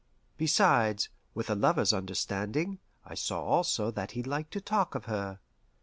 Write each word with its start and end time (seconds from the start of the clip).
Besides, 0.35 1.09
with 1.35 1.47
a 1.51 1.53
lover's 1.53 1.93
understanding, 1.93 2.79
I 3.05 3.13
saw 3.13 3.43
also 3.43 3.91
that 3.91 4.13
he 4.13 4.23
liked 4.23 4.49
to 4.53 4.59
talk 4.59 4.95
of 4.95 5.05
her. 5.05 5.39